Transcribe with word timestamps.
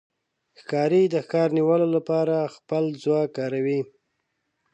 ښکاري 0.59 1.03
د 1.13 1.15
ښکار 1.25 1.49
د 1.51 1.55
نیولو 1.57 1.87
لپاره 1.95 2.51
خپل 2.55 2.83
ځواک 3.03 3.29
کاروي. 3.37 3.79